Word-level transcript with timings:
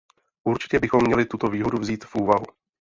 Určitě 0.43 0.79
bychom 0.79 1.01
měli 1.03 1.25
tuto 1.25 1.47
výhodu 1.47 1.77
vzít 1.77 2.05
v 2.05 2.15
úvahu. 2.15 2.45